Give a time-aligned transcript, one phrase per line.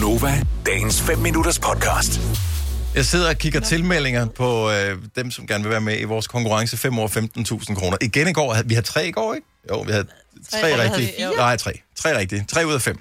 [0.00, 2.20] Gunova, dagens 5 minutters podcast.
[2.94, 6.26] Jeg sidder og kigger tilmeldinger på øh, dem, som gerne vil være med i vores
[6.26, 7.08] konkurrence 5 år
[7.68, 7.96] 15.000 kroner.
[8.00, 9.46] Igen i går, havde- vi havde tre i går, ikke?
[9.70, 10.06] Jo, vi havde
[10.50, 11.06] tre, havde rigtige.
[11.06, 11.36] vi fire?
[11.36, 11.72] Nej, tre.
[11.96, 12.44] Tre rigtige.
[12.48, 12.98] Tre ud af fem.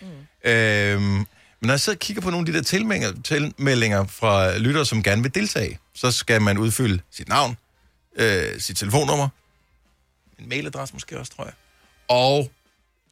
[0.00, 0.50] Mm.
[0.50, 1.26] Øhm, men
[1.60, 5.02] når jeg sidder og kigger på nogle af de der tilmeldinger, tilmeldinger fra lyttere, som
[5.02, 7.56] gerne vil deltage, så skal man udfylde sit navn,
[8.16, 9.28] øh, sit telefonnummer,
[10.38, 11.52] en mailadresse måske også, tror jeg.
[12.08, 12.50] Og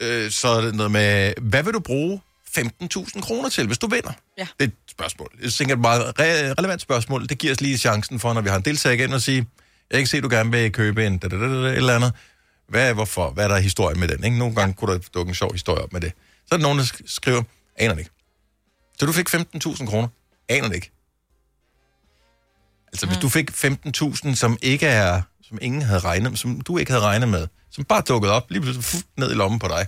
[0.00, 2.20] øh, så er det noget med, hvad vil du bruge
[2.58, 4.12] 15.000 kroner til, hvis du vinder?
[4.38, 4.42] Ja.
[4.60, 5.28] Det er et spørgsmål.
[5.42, 7.28] Jeg tænker, et meget re- relevant spørgsmål.
[7.28, 9.46] Det giver os lige chancen for, når vi har en deltager igen, at sige,
[9.90, 11.94] jeg kan se, at du gerne vil købe en da, da, da, da, et eller
[11.94, 12.12] andet.
[12.68, 13.30] Hvad, hvorfor?
[13.30, 14.24] Hvad er der historie med den?
[14.24, 14.38] Ikke?
[14.38, 16.12] Nogle gange kunne der dukke en sjov historie op med det.
[16.46, 17.42] Så er der nogen, der sk- skriver,
[17.76, 18.10] aner det ikke.
[19.00, 20.08] Så du fik 15.000 kroner?
[20.48, 20.90] Aner det ikke.
[22.92, 26.78] Altså, hvis du fik 15.000, som ikke er, som ingen havde regnet med, som du
[26.78, 29.68] ikke havde regnet med, som bare dukkede op, lige pludselig fuh, ned i lommen på
[29.68, 29.86] dig.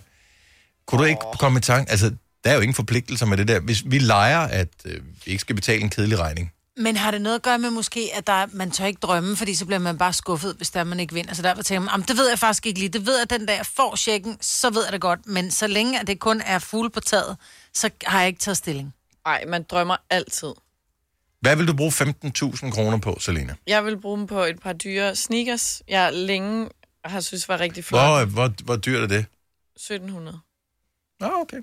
[0.87, 1.91] Kunne du ikke komme i tanke?
[1.91, 2.13] Altså,
[2.45, 3.61] der er jo ingen forpligtelser med det der.
[3.61, 6.53] Hvis vi leger, at øh, vi ikke skal betale en kedelig regning.
[6.77, 9.55] Men har det noget at gøre med måske, at der, man tør ikke drømme, fordi
[9.55, 11.35] så bliver man bare skuffet, hvis der man ikke vinder.
[11.35, 12.89] Så derfor tænker man, "Jamen, det ved jeg faktisk ikke lige.
[12.89, 15.27] Det ved jeg, den dag jeg får checken, så ved jeg det godt.
[15.27, 17.37] Men så længe at det kun er fugle på taget,
[17.75, 18.95] så har jeg ikke taget stilling.
[19.27, 20.53] Nej, man drømmer altid.
[21.41, 23.55] Hvad vil du bruge 15.000 kroner på, Selina?
[23.67, 26.69] Jeg vil bruge dem på et par dyre sneakers, jeg længe
[27.05, 28.01] har synes var rigtig flot.
[28.01, 29.27] Hvor, hvor, hvor dyrt er det?
[29.77, 30.39] 1700.
[31.21, 31.57] Nå, okay.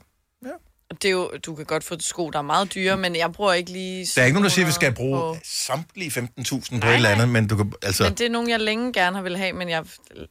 [0.89, 3.31] Og det er jo, du kan godt få sko, der er meget dyre, men jeg
[3.31, 4.07] bruger ikke lige...
[4.15, 6.87] Der er ikke nogen, der siger, at vi skal 700 bruge på- samtlige 15.000 på
[6.87, 8.03] et eller andet, men du kan, altså...
[8.03, 9.85] Men det er nogen, jeg længe gerne har vil have, men jeg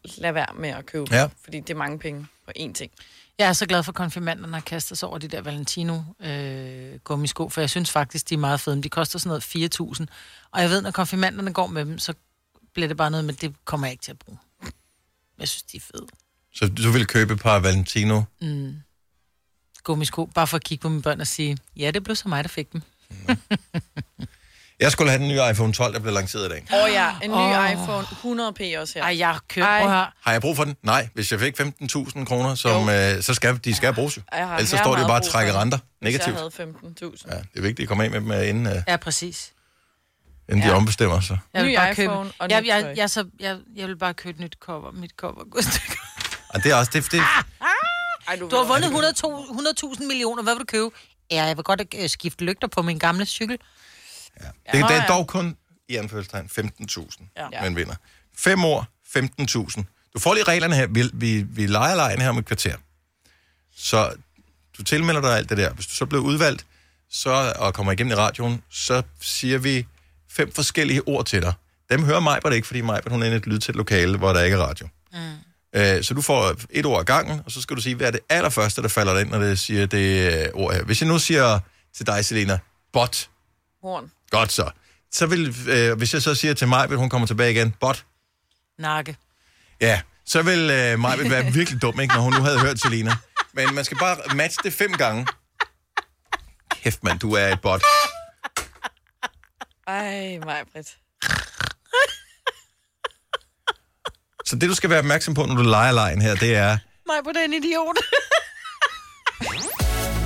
[0.04, 1.28] lader være med at købe, Ja.
[1.44, 2.92] fordi det er mange penge på én ting.
[3.38, 7.60] Jeg er så glad for, at konfirmanderne har kastet sig over de der Valentino-gummisko, for
[7.60, 8.82] jeg synes faktisk, de er meget fede.
[8.82, 9.44] De koster sådan noget
[10.00, 10.06] 4.000.
[10.52, 12.14] Og jeg ved, når konfirmanderne går med dem, så
[12.74, 14.38] bliver det bare noget, men det kommer jeg ikke til at bruge.
[15.38, 16.06] Jeg synes, de er fede.
[16.54, 18.22] Så du vil købe et par Valentino?
[19.86, 22.44] Gummisko, bare for at kigge på mine børn og sige, ja, det blev så mig,
[22.44, 22.82] der fik dem.
[24.80, 26.66] Jeg skulle have den nye iPhone 12, der blev lanceret i dag.
[26.74, 27.72] Åh oh, ja, en ny oh.
[27.72, 29.02] iPhone 100p også her.
[29.02, 29.82] Ej, jeg har købt, Ej.
[29.82, 30.06] høre.
[30.24, 30.76] Har jeg brug for den?
[30.82, 31.08] Nej.
[31.14, 34.22] Hvis jeg fik 15.000 kroner, som, øh, så skal de skal bruges jo.
[34.32, 36.36] Jeg Ellers så her står de jo bare og trækker renter Hvis negativt.
[36.56, 36.72] jeg havde
[37.04, 37.34] 15.000.
[37.34, 39.52] Ja, det er vigtigt at komme af med dem, øh, inden, øh, Ja, præcis.
[40.48, 40.76] inden de Ja.
[40.76, 41.38] ombestemmer sig.
[41.54, 42.94] Jeg vil Ny bare iPhone købe, og jeg, jeg, tøj.
[42.96, 44.90] jeg, så, jeg, jeg vil bare købe et nyt cover.
[44.92, 45.44] Mit cover.
[46.48, 46.90] Og det er også...
[46.94, 47.22] Det, det,
[48.28, 50.42] Ej, Du har vundet 100.000 100.000 millioner.
[50.42, 50.90] Hvad vil du købe?
[51.30, 53.58] Ja, jeg vil godt øh, skifte lygter på min gamle cykel.
[53.58, 55.04] det, det er ja.
[55.08, 55.56] dog kun,
[55.88, 57.48] i anførselstegn, 15.000, Ja.
[57.52, 57.62] ja.
[57.62, 57.94] man vinder.
[58.38, 58.86] Fem år,
[59.78, 59.82] 15.000.
[60.14, 60.86] Du får lige reglerne her.
[60.86, 62.76] Vi, vi, vi leger lejen her om et kvarter.
[63.76, 64.12] Så
[64.78, 65.72] du tilmelder dig alt det der.
[65.72, 66.66] Hvis du så bliver udvalgt
[67.10, 69.86] så, og kommer igennem i radioen, så siger vi
[70.30, 71.52] fem forskellige ord til dig.
[71.90, 74.32] Dem hører mig det ikke, fordi mig hun er inde i et lydtæt lokale, hvor
[74.32, 74.88] der ikke er radio.
[75.12, 75.18] Mm.
[75.76, 78.10] Øh, så du får et ord ad gangen, og så skal du sige, hvad er
[78.10, 80.84] det allerførste, der falder dig ind, når det siger det øh, ord her.
[80.84, 81.58] Hvis jeg nu siger
[81.96, 82.58] til dig, Selena,
[82.92, 83.28] bot,
[83.82, 84.10] Horn.
[84.30, 84.70] godt så.
[85.12, 88.04] Så vil, øh, hvis jeg så siger til mig, at hun kommer tilbage igen, bot,
[88.78, 89.16] Nakke.
[89.80, 93.16] Ja, så vil øh, Maja være virkelig dum, ikke, når hun nu havde hørt Selina.
[93.52, 95.26] Men man skal bare matche det fem gange.
[96.70, 97.82] Kæft, mand, du er et bot.
[99.86, 100.96] Ej, mig, Britt.
[104.46, 106.78] Så det, du skal være opmærksom på, når du leger lejen her, det er...
[107.06, 107.96] Mig på den idiot.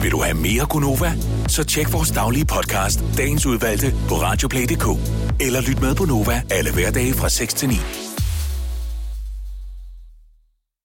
[0.02, 1.12] Vil du have mere Gunova?
[1.48, 4.86] Så tjek vores daglige podcast, dagens udvalgte, på radioplay.dk.
[5.40, 7.74] Eller lyt med på Nova alle hverdage fra 6 til 9.